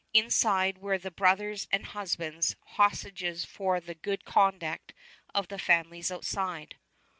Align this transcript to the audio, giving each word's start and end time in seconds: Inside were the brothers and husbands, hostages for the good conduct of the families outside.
Inside 0.15 0.79
were 0.79 0.97
the 0.97 1.11
brothers 1.11 1.67
and 1.71 1.85
husbands, 1.85 2.55
hostages 2.69 3.45
for 3.45 3.79
the 3.79 3.93
good 3.93 4.25
conduct 4.25 4.95
of 5.35 5.49
the 5.49 5.59
families 5.59 6.09
outside. 6.11 6.77